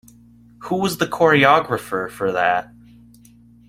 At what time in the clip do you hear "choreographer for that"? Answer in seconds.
1.05-2.73